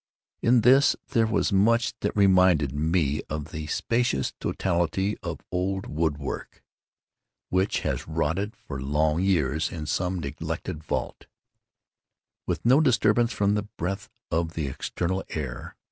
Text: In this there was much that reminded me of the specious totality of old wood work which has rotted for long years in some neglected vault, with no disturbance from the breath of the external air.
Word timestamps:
In 0.41 0.61
this 0.61 0.95
there 1.09 1.27
was 1.27 1.53
much 1.53 1.93
that 1.99 2.17
reminded 2.17 2.73
me 2.73 3.21
of 3.29 3.51
the 3.51 3.67
specious 3.67 4.33
totality 4.39 5.15
of 5.21 5.41
old 5.51 5.85
wood 5.85 6.17
work 6.17 6.63
which 7.49 7.81
has 7.81 8.07
rotted 8.07 8.55
for 8.55 8.81
long 8.81 9.21
years 9.21 9.71
in 9.71 9.85
some 9.85 10.17
neglected 10.17 10.83
vault, 10.83 11.27
with 12.47 12.65
no 12.65 12.81
disturbance 12.81 13.31
from 13.31 13.53
the 13.53 13.67
breath 13.77 14.09
of 14.31 14.53
the 14.55 14.65
external 14.65 15.23
air. 15.29 15.75